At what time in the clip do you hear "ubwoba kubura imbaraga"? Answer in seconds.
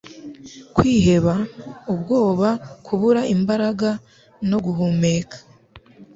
1.93-3.89